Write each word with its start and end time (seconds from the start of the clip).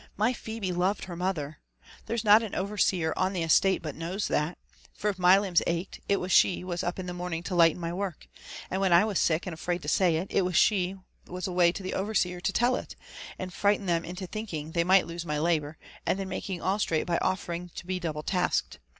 My 0.17 0.33
Phebe 0.33 0.71
loved 0.71 1.03
her 1.05 1.15
mother 1.15 1.59
t— 1.77 1.89
there's 2.07 2.23
not 2.23 2.41
an 2.41 2.55
overseer 2.55 3.13
on 3.15 3.33
the 3.33 3.43
estate 3.43 3.83
but 3.83 3.93
knows 3.93 4.29
that: 4.29 4.57
for 4.95 5.11
if 5.11 5.19
my 5.19 5.37
limbs 5.37 5.61
ached, 5.67 5.99
it 6.09 6.19
was 6.19 6.31
she 6.31 6.63
was 6.63 6.81
up 6.83 6.97
in 6.97 7.05
the 7.05 7.13
morning 7.13 7.43
to 7.43 7.53
lighten 7.53 7.79
my 7.79 7.93
work; 7.93 8.27
and 8.71 8.81
when 8.81 8.91
I 8.93 9.05
was 9.05 9.19
sick 9.19 9.45
and 9.45 9.53
afraid 9.53 9.83
to 9.83 9.87
say 9.87 10.15
it, 10.15 10.25
it 10.31 10.41
was 10.41 10.55
she 10.55 10.95
was 11.27 11.45
away 11.45 11.71
to 11.73 11.83
the 11.83 11.93
overseer 11.93 12.41
to 12.41 12.51
tell 12.51 12.75
it, 12.77 12.95
and 13.37 13.53
frighten 13.53 13.85
them 13.85 14.03
into 14.03 14.25
thinking 14.25 14.69
66 14.69 14.75
LIFE 14.75 14.81
AND 14.81 14.89
ADVENTURES 14.89 14.99
OF 15.03 15.05
they 15.05 15.05
might 15.05 15.13
lose 15.13 15.25
my 15.27 15.39
labour, 15.39 15.77
and 16.07 16.17
then 16.17 16.29
msiLing 16.29 16.61
4II 16.61 16.79
straight 16.81 17.05
by 17.05 17.19
ofifemg 17.19 17.71
to 17.75 17.85
be 17.85 17.99
double 17.99 18.23
tasked. 18.23 18.79